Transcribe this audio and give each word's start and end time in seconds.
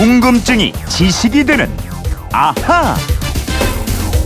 궁금증이 0.00 0.72
지식이 0.88 1.44
되는 1.44 1.68
아하. 2.32 2.96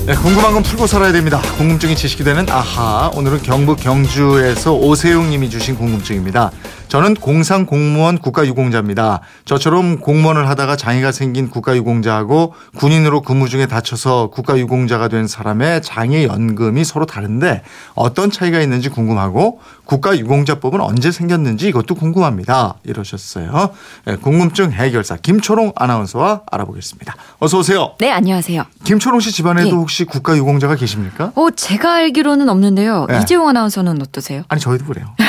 네, 0.06 0.14
궁금한 0.16 0.52
건 0.52 0.62
풀고 0.62 0.86
살아야 0.86 1.12
됩니다. 1.12 1.40
궁금증이 1.56 1.96
지식이 1.96 2.24
되는 2.24 2.46
아하. 2.50 3.10
오늘은 3.14 3.40
경북 3.42 3.80
경주에서 3.80 4.74
오세용 4.74 5.30
님이 5.30 5.48
주신 5.48 5.76
궁금증입니다. 5.76 6.50
저는 6.88 7.14
공상 7.14 7.64
공무원 7.64 8.18
국가유공자입니다. 8.18 9.20
저처럼 9.46 9.98
공무원을 10.00 10.48
하다가 10.48 10.76
장애가 10.76 11.10
생긴 11.10 11.48
국가유공자하고 11.48 12.52
군인으로 12.76 13.22
근무 13.22 13.48
중에 13.48 13.66
다쳐서 13.66 14.28
국가유공자가 14.28 15.08
된 15.08 15.26
사람의 15.26 15.82
장애 15.82 16.24
연금이 16.24 16.84
서로 16.84 17.06
다른데 17.06 17.62
어떤 17.94 18.30
차이가 18.30 18.60
있는지 18.60 18.90
궁금하고 18.90 19.60
국가유공자법은 19.86 20.80
언제 20.80 21.10
생겼는지 21.10 21.68
이것도 21.68 21.94
궁금합니다. 21.94 22.76
이러셨어요. 22.84 23.70
네, 24.04 24.16
궁금증 24.16 24.70
해결사 24.70 25.16
김초롱 25.16 25.72
아나운서와 25.76 26.42
알아보겠습니다. 26.50 27.14
어서 27.40 27.58
오세요. 27.58 27.94
네, 27.98 28.10
안녕하세요. 28.10 28.64
김초롱 28.84 29.20
씨 29.20 29.32
집안에도 29.32 29.68
예. 29.68 29.72
혹시 29.72 29.93
국가 30.02 30.36
유공자가 30.36 30.74
계십니까? 30.74 31.30
어, 31.36 31.50
제가 31.50 31.94
알기로는 31.94 32.48
없는데요. 32.48 33.06
네. 33.08 33.20
이재용 33.22 33.46
아나운서는 33.48 34.02
어떠세요? 34.02 34.42
아니 34.48 34.60
저희도 34.60 34.84
그래요. 34.86 35.14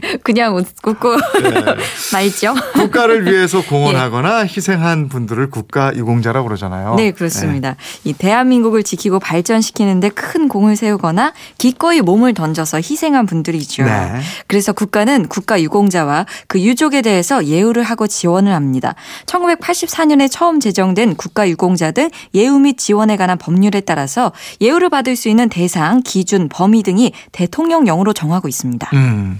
그냥 0.23 0.55
웃고 0.55 1.15
네. 1.41 1.75
말죠. 2.13 2.53
국가를 2.73 3.25
위해서 3.25 3.61
공헌하거나 3.65 4.45
희생한 4.45 5.09
분들을 5.09 5.49
국가 5.49 5.95
유공자라고 5.95 6.47
그러잖아요. 6.47 6.95
네, 6.95 7.11
그렇습니다. 7.11 7.75
이 8.03 8.13
대한민국을 8.13 8.83
지키고 8.83 9.19
발전시키는데 9.19 10.09
큰 10.09 10.47
공을 10.47 10.75
세우거나 10.75 11.33
기꺼이 11.57 12.01
몸을 12.01 12.33
던져서 12.33 12.77
희생한 12.77 13.25
분들이죠. 13.25 13.83
네. 13.83 14.19
그래서 14.47 14.73
국가는 14.73 15.27
국가 15.27 15.61
유공자와 15.61 16.25
그 16.47 16.61
유족에 16.61 17.01
대해서 17.01 17.45
예우를 17.45 17.83
하고 17.83 18.07
지원을 18.07 18.53
합니다. 18.53 18.95
1984년에 19.25 20.29
처음 20.29 20.59
제정된 20.59 21.15
국가 21.15 21.47
유공자 21.47 21.91
등 21.91 22.09
예우 22.33 22.59
및 22.59 22.77
지원에 22.77 23.17
관한 23.17 23.37
법률에 23.37 23.81
따라서 23.81 24.31
예우를 24.59 24.89
받을 24.89 25.15
수 25.15 25.29
있는 25.29 25.49
대상, 25.49 26.01
기준, 26.03 26.49
범위 26.49 26.83
등이 26.83 27.13
대통령령으로 27.31 28.13
정하고 28.13 28.47
있습니다. 28.47 28.89
음, 28.93 29.39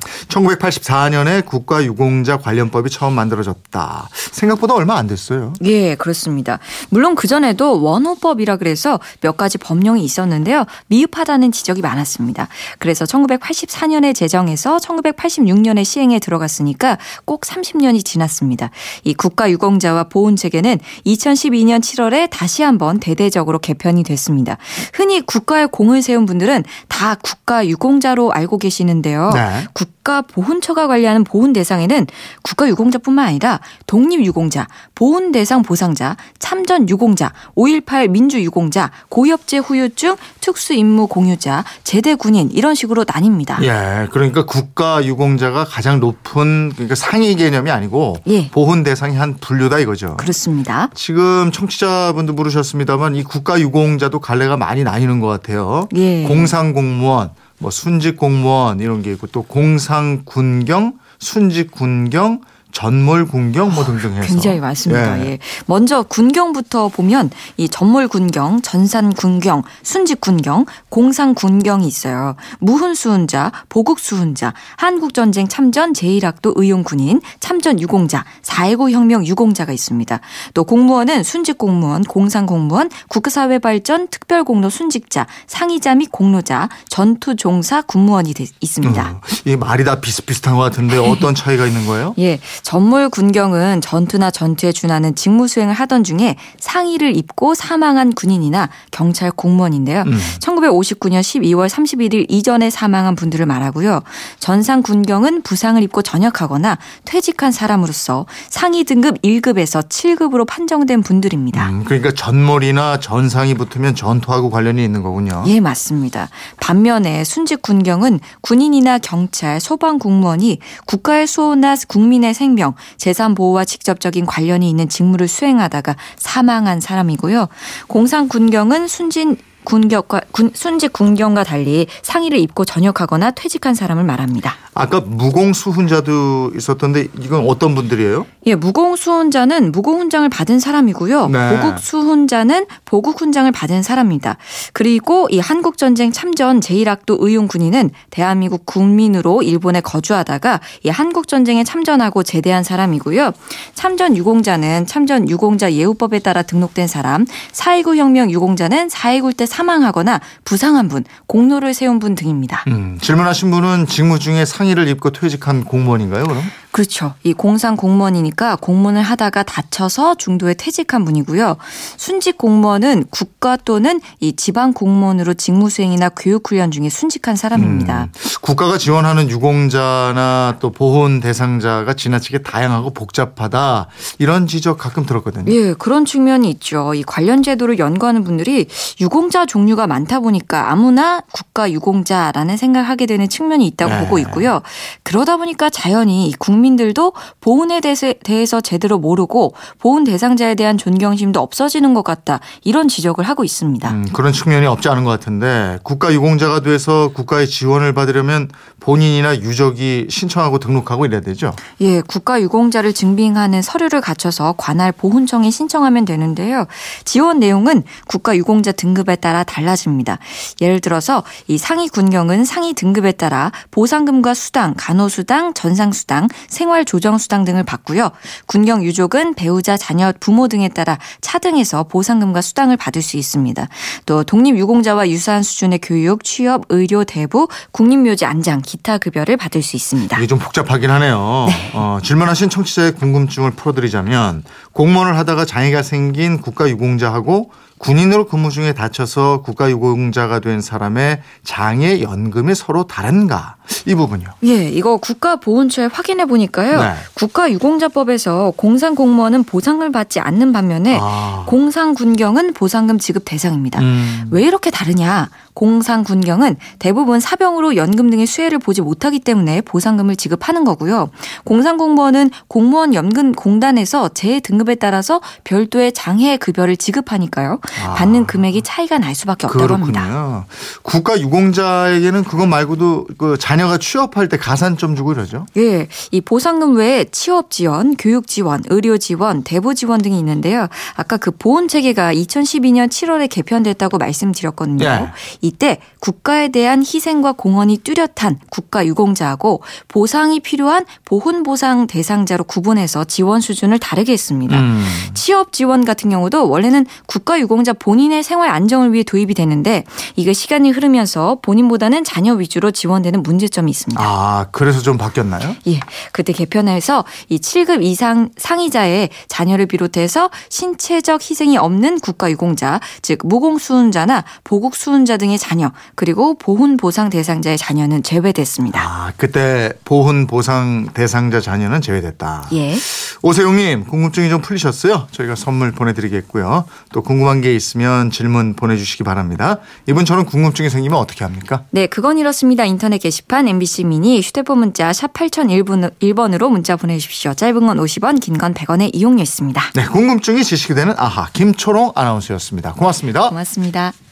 1984년에 0.61 1.45
국가유공자 1.45 2.37
관련법이 2.37 2.89
처음 2.89 3.13
만들어졌다. 3.13 4.09
생각보다 4.31 4.73
얼마 4.75 4.95
안 4.95 5.07
됐어요. 5.07 5.53
예, 5.63 5.95
그렇습니다. 5.95 6.59
물론 6.89 7.15
그전에도 7.15 7.81
원호법이라 7.81 8.57
그래서 8.57 8.99
몇 9.21 9.37
가지 9.37 9.57
법령이 9.57 10.03
있었는데요. 10.03 10.65
미흡하다는 10.87 11.51
지적이 11.51 11.81
많았습니다. 11.81 12.47
그래서 12.79 13.05
1984년에 13.05 14.13
제정해서 14.13 14.77
1986년에 14.77 15.83
시행에 15.83 16.19
들어갔으니까 16.19 16.97
꼭 17.25 17.41
30년이 17.41 18.05
지났습니다. 18.05 18.69
이 19.03 19.13
국가유공자와 19.13 20.05
보훈체계는 20.05 20.79
2012년 21.05 21.79
7월에 21.79 22.29
다시 22.29 22.63
한번 22.63 22.99
대대적으로 22.99 23.59
개편이 23.59 24.03
됐습니다. 24.03 24.57
흔히 24.93 25.21
국가에 25.21 25.65
공을 25.65 26.01
세운 26.01 26.25
분들은 26.25 26.63
다 26.87 27.15
국가유공자로 27.15 28.31
알고 28.31 28.57
계시는데요. 28.57 29.31
네. 29.33 29.67
국가 29.73 30.21
보훈 30.21 30.50
처가 30.59 30.87
관리하는 30.87 31.23
보훈 31.23 31.53
대상에는 31.53 32.07
국가유공자뿐만 32.41 33.27
아니라 33.27 33.61
독립유공자, 33.87 34.67
보훈 34.95 35.31
대상 35.31 35.61
보상자, 35.61 36.17
참전 36.39 36.89
유공자, 36.89 37.31
5.18 37.55 38.09
민주유공자, 38.09 38.91
고엽제 39.09 39.59
후유증, 39.59 40.15
특수임무 40.41 41.07
공유자, 41.07 41.63
제대 41.83 42.15
군인 42.15 42.49
이런 42.51 42.75
식으로 42.75 43.05
나뉩니다. 43.05 43.63
예, 43.63 44.07
그러니까 44.11 44.45
국가유공자가 44.45 45.65
가장 45.65 45.99
높은 45.99 46.71
그러니까 46.73 46.95
상위 46.95 47.35
개념이 47.35 47.71
아니고 47.71 48.17
예. 48.27 48.49
보훈 48.49 48.83
대상이 48.83 49.15
한 49.15 49.37
분류다 49.39 49.79
이거죠. 49.79 50.17
그렇습니다. 50.17 50.89
지금 50.93 51.51
청취자분도 51.51 52.33
물으셨습니다만 52.33 53.15
이 53.15 53.23
국가유공자도 53.23 54.19
갈래가 54.19 54.57
많이 54.57 54.83
나뉘는 54.83 55.19
것 55.19 55.27
같아요. 55.27 55.87
예. 55.95 56.23
공상공무원, 56.23 57.31
뭐 57.61 57.69
순직 57.69 58.17
공무원 58.17 58.79
이런 58.79 59.03
게 59.03 59.11
있고 59.13 59.27
또 59.27 59.43
공상 59.43 60.23
군경, 60.25 60.97
순직 61.19 61.69
군경, 61.69 62.41
전몰 62.71 63.27
군경 63.27 63.73
뭐 63.73 63.83
등등 63.85 64.13
해서 64.15 64.27
굉장히 64.27 64.59
많습니다. 64.59 65.19
예. 65.25 65.31
예. 65.31 65.39
먼저 65.65 66.03
군경부터 66.03 66.89
보면 66.89 67.29
이 67.57 67.67
전몰 67.69 68.07
군경, 68.07 68.61
전산 68.61 69.13
군경, 69.13 69.63
순직 69.83 70.21
군경, 70.21 70.65
공상 70.89 71.33
군경이 71.33 71.87
있어요. 71.87 72.35
무훈 72.59 72.95
수훈자, 72.95 73.51
보국 73.69 73.99
수훈자, 73.99 74.53
한국 74.77 75.13
전쟁 75.13 75.47
참전 75.47 75.93
제1학도 75.93 76.53
의용 76.55 76.83
군인, 76.83 77.21
참전 77.39 77.79
유공자, 77.79 78.25
4.19 78.43 78.91
혁명 78.91 79.25
유공자가 79.25 79.71
있습니다. 79.73 80.19
또 80.53 80.63
공무원은 80.63 81.23
순직 81.23 81.57
공무원, 81.57 82.03
공상 82.03 82.45
공무원, 82.45 82.89
국가사회 83.09 83.59
발전 83.59 84.07
특별 84.07 84.43
공로 84.43 84.69
순직자, 84.69 85.27
상의자 85.47 85.95
및 85.95 86.11
공로자, 86.11 86.69
전투 86.89 87.35
종사 87.35 87.81
군무원이 87.81 88.33
돼- 88.33 88.45
있습니다. 88.59 89.09
음, 89.11 89.17
이 89.45 89.55
말이 89.55 89.83
다 89.83 89.99
비슷비슷한 90.01 90.55
것 90.55 90.61
같은데 90.61 90.97
어떤 91.11 91.35
차이가 91.35 91.65
있는 91.65 91.85
거예요? 91.85 92.13
예, 92.19 92.39
전몰 92.63 93.09
군경은 93.09 93.81
전투나 93.81 94.31
전투에 94.31 94.71
준하는 94.71 95.15
직무 95.15 95.47
수행을 95.47 95.73
하던 95.73 96.03
중에 96.03 96.35
상의를 96.59 97.15
입고 97.17 97.55
사망한 97.55 98.13
군인이나 98.13 98.69
경찰 98.91 99.31
공무원인데요. 99.31 100.03
음. 100.07 100.19
1959년 100.39 101.21
12월 101.21 101.67
31일 101.67 102.25
이전에 102.29 102.69
사망한 102.69 103.15
분들을 103.15 103.45
말하고요. 103.45 104.01
전상 104.39 104.81
군경은 104.81 105.41
부상을 105.41 105.81
입고 105.83 106.01
전역하거나 106.01 106.77
퇴직한 107.05 107.51
사람으로서 107.51 108.25
상위 108.49 108.83
등급 108.83 109.21
1급에서 109.21 109.87
7급으로 109.87 110.45
판정된 110.47 111.01
분들입니다. 111.01 111.69
음, 111.69 111.83
그러니까 111.83 112.11
전몰이나 112.11 112.99
전상이 112.99 113.53
붙으면 113.55 113.95
전투하고 113.95 114.49
관련이 114.49 114.83
있는 114.83 115.01
거군요. 115.01 115.43
예, 115.47 115.59
맞습니다. 115.59 116.29
반면에 116.59 117.23
순직 117.23 117.61
군경은 117.61 118.19
군인이나 118.41 118.99
경찰, 118.99 119.59
소방 119.59 119.99
공무원이 119.99 120.59
국가의 120.85 121.27
수호나 121.27 121.75
국민의 121.87 122.33
생 122.33 122.50
명, 122.55 122.75
재산 122.97 123.35
보호와 123.35 123.65
직접적인 123.65 124.25
관련이 124.25 124.69
있는 124.69 124.89
직무를 124.89 125.27
수행하다가 125.27 125.95
사망한 126.17 126.79
사람이고요. 126.79 127.47
공상 127.87 128.27
군경은 128.27 128.87
순진 128.87 129.37
군격과 129.63 130.21
군, 130.31 130.51
순직 130.53 130.93
군경과 130.93 131.43
달리 131.43 131.87
상의를 132.01 132.39
입고 132.39 132.65
전역하거나 132.65 133.31
퇴직한 133.31 133.75
사람을 133.75 134.03
말합니다. 134.03 134.55
아까 134.73 135.01
무공수훈자도 135.01 136.53
있었던데 136.55 137.07
이건 137.19 137.45
어떤 137.47 137.75
분들이에요? 137.75 138.25
예, 138.45 138.55
무공수훈자는 138.55 139.71
무공훈장을 139.71 140.27
받은 140.29 140.59
사람이고요. 140.59 141.27
네. 141.27 141.49
보국수훈자는 141.57 142.65
보국훈장을 142.85 143.51
받은 143.51 143.83
사람입니다. 143.83 144.37
그리고 144.73 145.27
이 145.29 145.39
한국전쟁 145.39 146.11
참전 146.11 146.61
제1학도 146.61 147.17
의용 147.19 147.47
군인은 147.47 147.91
대한민국 148.09 148.65
국민으로 148.65 149.41
일본에 149.41 149.81
거주하다가 149.81 150.61
이 150.83 150.89
한국전쟁에 150.89 151.63
참전하고 151.65 152.23
제대한 152.23 152.63
사람이고요. 152.63 153.33
참전 153.75 154.15
유공자는 154.15 154.85
참전 154.85 155.29
유공자 155.29 155.73
예우법에 155.73 156.19
따라 156.19 156.43
등록된 156.43 156.87
사람, 156.87 157.25
4.19 157.51 157.97
혁명 157.97 158.31
유공자는 158.31 158.87
4.19 158.87 159.35
때 159.35 159.45
사망하거나 159.51 160.21
부상한 160.45 160.87
분, 160.87 161.03
공로를 161.27 161.73
세운 161.73 161.99
분 161.99 162.15
등입니다. 162.15 162.63
음, 162.67 162.97
질문하신 163.01 163.51
분은 163.51 163.85
직무 163.87 164.17
중에 164.17 164.45
상의를 164.45 164.87
입고 164.87 165.11
퇴직한 165.11 165.65
공무원인가요, 165.65 166.23
그럼? 166.23 166.41
그렇죠. 166.81 167.13
이 167.21 167.33
공상 167.33 167.75
공무원이니까 167.75 168.55
공무원을 168.55 169.03
하다가 169.03 169.43
다쳐서 169.43 170.15
중도에 170.15 170.55
퇴직한 170.55 171.05
분이고요. 171.05 171.57
순직 171.95 172.39
공무원은 172.39 173.05
국가 173.11 173.55
또는 173.55 174.01
이 174.19 174.35
지방 174.35 174.73
공무원으로 174.73 175.35
직무 175.35 175.69
수행이나 175.69 176.09
교육 176.09 176.49
훈련 176.49 176.71
중에 176.71 176.89
순직한 176.89 177.35
사람입니다. 177.35 178.05
음, 178.05 178.11
국가가 178.41 178.79
지원하는 178.79 179.29
유공자나 179.29 180.57
또 180.59 180.71
보훈 180.71 181.19
대상자가 181.19 181.93
지나치게 181.93 182.39
다양하고 182.39 182.89
복잡하다 182.89 183.87
이런 184.17 184.47
지적 184.47 184.79
가끔 184.79 185.05
들었거든요. 185.05 185.53
예, 185.53 185.73
그런 185.73 186.05
측면이 186.05 186.49
있죠. 186.49 186.95
이 186.95 187.03
관련 187.03 187.43
제도를 187.43 187.77
연구하는 187.77 188.23
분들이 188.23 188.65
유공자 188.99 189.45
종류가 189.45 189.85
많다 189.85 190.19
보니까 190.19 190.71
아무나 190.71 191.21
국가 191.31 191.71
유공자라는 191.71 192.57
생각을 192.57 192.89
하게 192.89 193.05
되는 193.05 193.29
측면이 193.29 193.67
있다고 193.67 193.93
네. 193.93 193.99
보고 193.99 194.17
있고요. 194.17 194.63
그러다 195.03 195.37
보니까 195.37 195.69
자연히 195.69 196.27
이 196.27 196.33
국민들도 196.71 197.13
보훈에 197.39 197.81
대해서, 197.81 198.61
제대로 198.61 198.97
모르고 198.97 199.53
보훈 199.79 200.03
대상자에 200.03 200.55
대한 200.55 200.77
존경심도 200.77 201.39
없어지는 201.39 201.93
것 201.93 202.03
같다. 202.03 202.39
이런 202.63 202.87
지적을 202.87 203.27
하고 203.27 203.43
있습니다. 203.43 203.89
음, 203.89 204.07
그런 204.13 204.31
측면이 204.31 204.65
없지 204.67 204.89
않은 204.89 205.03
것 205.03 205.09
같은데 205.11 205.79
국가 205.83 206.13
유공자가 206.13 206.61
돼서 206.61 207.11
국가의 207.13 207.47
지원을 207.47 207.93
받으려면 207.93 208.49
본인이나 208.79 209.35
유족이 209.35 210.07
신청하고 210.09 210.59
등록하고 210.59 211.05
이래야 211.05 211.21
되죠. 211.21 211.53
예, 211.81 212.01
국가 212.01 212.41
유공자를 212.41 212.93
증빙하는 212.93 213.61
서류를 213.61 214.01
갖춰서 214.01 214.53
관할 214.57 214.91
보훈청에 214.91 215.51
신청하면 215.51 216.05
되는데요. 216.05 216.65
지원 217.05 217.39
내용은 217.39 217.83
국가 218.07 218.35
유공자 218.35 218.71
등급에 218.71 219.17
따라 219.17 219.43
달라집니다. 219.43 220.19
예를 220.61 220.79
들어서 220.79 221.23
이 221.47 221.57
상위 221.57 221.87
군경은 221.89 222.45
상위 222.45 222.73
등급에 222.73 223.11
따라 223.13 223.51
보상금과 223.71 224.33
수당, 224.33 224.73
간호수당, 224.77 225.53
전상수당, 225.53 226.27
생활조정수당 226.51 227.45
등을 227.45 227.63
받고요. 227.63 228.11
군경 228.45 228.83
유족은 228.83 229.33
배우자, 229.33 229.77
자녀, 229.77 230.13
부모 230.19 230.47
등에 230.47 230.69
따라 230.69 230.99
차등해서 231.21 231.85
보상금과 231.85 232.41
수당을 232.41 232.77
받을 232.77 233.01
수 233.01 233.17
있습니다. 233.17 233.67
또 234.05 234.23
독립유공자와 234.23 235.09
유사한 235.09 235.41
수준의 235.41 235.79
교육, 235.81 236.23
취업, 236.23 236.65
의료, 236.69 237.03
대부, 237.03 237.47
국립묘지 237.71 238.25
안장, 238.25 238.61
기타 238.61 238.97
급여를 238.97 239.37
받을 239.37 239.63
수 239.63 239.75
있습니다. 239.75 240.17
이게 240.17 240.27
좀 240.27 240.37
복잡하긴 240.37 240.89
하네요. 240.91 241.47
어, 241.73 241.99
질문하신 242.03 242.49
청취자의 242.49 242.95
궁금증을 242.95 243.51
풀어드리자면 243.51 244.43
공무원을 244.73 245.17
하다가 245.17 245.45
장애가 245.45 245.83
생긴 245.83 246.39
국가유공자하고 246.39 247.51
군인으로 247.81 248.27
근무 248.27 248.51
중에 248.51 248.73
다쳐서 248.73 249.41
국가유공자가 249.41 250.39
된 250.39 250.61
사람의 250.61 251.21
장애 251.43 252.01
연금이 252.01 252.53
서로 252.53 252.83
다른가 252.83 253.55
이 253.87 253.95
부분이요. 253.95 254.29
예, 254.43 254.69
이거 254.69 254.97
국가보훈처에 254.97 255.87
확인해 255.91 256.25
보니까요. 256.25 256.79
네. 256.79 256.93
국가유공자법에서 257.15 258.53
공상공무원은 258.55 259.45
보상을 259.45 259.91
받지 259.91 260.19
않는 260.19 260.53
반면에 260.53 260.99
아. 261.01 261.45
공상군경은 261.47 262.53
보상금 262.53 262.99
지급 262.99 263.23
대상입니다. 263.25 263.79
음. 263.79 264.27
왜 264.29 264.43
이렇게 264.43 264.69
다르냐? 264.69 265.29
공상군경은 265.53 266.57
대부분 266.79 267.19
사병으로 267.19 267.75
연금 267.75 268.09
등의 268.09 268.25
수혜를 268.25 268.59
보지 268.59 268.81
못하기 268.81 269.19
때문에 269.19 269.61
보상금을 269.61 270.15
지급하는 270.15 270.63
거고요. 270.63 271.09
공상공무원은 271.45 272.29
공무원 272.47 272.93
연금 272.93 273.31
공단에서 273.31 274.09
제등 274.09 274.59
급에 274.61 274.75
따라서 274.75 275.21
별도의 275.43 275.91
장애 275.91 276.37
급여를 276.37 276.77
지급하니까요. 276.77 277.59
아. 277.83 277.93
받는 277.95 278.27
금액이 278.27 278.61
차이가 278.61 278.99
날 278.99 279.15
수밖에 279.15 279.47
없다고 279.47 279.73
합니다. 279.73 280.03
그렇군요. 280.03 280.45
국가 280.83 281.19
유공자에게는 281.19 282.23
그것 282.23 282.45
말고도 282.45 283.07
그 283.17 283.37
자녀가 283.39 283.79
취업할 283.79 284.29
때 284.29 284.37
가산점 284.37 284.95
주고 284.95 285.13
이러죠. 285.13 285.47
예, 285.57 285.87
이 286.11 286.21
보상금 286.21 286.75
외에 286.75 287.05
취업 287.05 287.49
지원, 287.49 287.95
교육 287.95 288.27
지원, 288.27 288.61
의료 288.67 288.97
지원, 288.99 289.43
대부 289.43 289.73
지원 289.73 290.01
등이 290.01 290.17
있는데요. 290.19 290.67
아까 290.95 291.17
그 291.17 291.31
보훈 291.31 291.67
체계가 291.67 292.13
2012년 292.13 292.89
7월에 292.89 293.27
개편됐다고 293.29 293.97
말씀드렸거든요. 293.97 294.85
예. 294.85 295.07
이때 295.41 295.79
국가에 295.99 296.49
대한 296.49 296.81
희생과 296.81 297.33
공헌이 297.33 297.79
뚜렷한 297.79 298.39
국가 298.51 298.85
유공자하고 298.85 299.63
보상이 299.87 300.39
필요한 300.39 300.85
보훈 301.05 301.41
보상 301.41 301.87
대상자로 301.87 302.43
구분해서 302.43 303.05
지원 303.05 303.41
수준을 303.41 303.79
다르게 303.79 304.13
했습니다. 304.13 304.50
음. 304.59 304.85
취업 305.13 305.51
지원 305.53 305.85
같은 305.85 306.09
경우도 306.09 306.49
원래는 306.49 306.85
국가 307.05 307.39
유공자 307.39 307.73
본인의 307.73 308.23
생활 308.23 308.49
안정을 308.49 308.93
위해 308.93 309.03
도입이 309.03 309.33
되는데 309.33 309.83
이게 310.15 310.33
시간이 310.33 310.71
흐르면서 310.71 311.37
본인보다는 311.41 312.03
자녀 312.03 312.33
위주로 312.33 312.71
지원되는 312.71 313.21
문제점이 313.23 313.69
있습니다. 313.69 314.01
아 314.03 314.47
그래서 314.51 314.81
좀 314.81 314.97
바뀌었나요? 314.97 315.55
예, 315.67 315.79
그때 316.11 316.33
개편해서 316.33 317.05
이 317.29 317.37
7급 317.37 317.83
이상 317.83 318.29
상위자의 318.37 319.09
자녀를 319.27 319.65
비롯해서 319.65 320.29
신체적 320.49 321.21
희생이 321.21 321.57
없는 321.57 321.99
국가 321.99 322.29
유공자, 322.31 322.79
즉 323.01 323.19
무공수훈자나 323.23 324.23
보국 324.43 324.75
수훈자 324.75 325.17
등의 325.17 325.37
자녀, 325.37 325.71
그리고 325.95 326.35
보훈 326.37 326.77
보상 326.77 327.09
대상자의 327.09 327.57
자녀는 327.57 328.03
제외됐습니다. 328.03 328.81
아 328.81 329.11
그때 329.17 329.71
보훈 329.85 330.27
보상 330.27 330.89
대상자 330.93 331.41
자녀는 331.41 331.81
제외됐다. 331.81 332.49
예. 332.53 332.75
오세용님 333.23 333.85
궁금증이 333.85 334.29
좀 334.29 334.41
풀리셨어요? 334.41 335.07
저희가 335.11 335.35
선물 335.35 335.71
보내드리겠고요. 335.71 336.65
또 336.91 337.03
궁금한 337.03 337.41
게 337.41 337.55
있으면 337.55 338.09
질문 338.09 338.55
보내주시기 338.55 339.03
바랍니다. 339.03 339.57
이분 339.87 340.05
저는 340.05 340.25
궁금증이 340.25 340.69
생기면 340.71 340.97
어떻게 340.97 341.23
합니까? 341.23 341.63
네, 341.69 341.85
그건 341.85 342.17
이렇습니다. 342.17 342.65
인터넷 342.65 342.97
게시판 342.97 343.47
MBC 343.47 343.83
미니 343.83 344.19
휴대폰 344.21 344.57
문자 344.59 344.91
샵 344.91 345.13
8001번으로 345.13 346.49
문자 346.49 346.75
보내주십시오. 346.75 347.33
짧은 347.35 347.67
건 347.67 347.77
50원, 347.77 348.19
긴 348.19 348.37
건 348.37 348.53
100원의 348.55 348.89
이용료 348.93 349.21
있습니다. 349.21 349.61
네 349.75 349.85
궁금증이 349.85 350.43
지식이 350.43 350.73
되는 350.73 350.93
아하 350.97 351.27
김초롱 351.33 351.91
아나운서였습니다. 351.95 352.73
고맙습니다. 352.73 353.29
고맙습니다. 353.29 354.10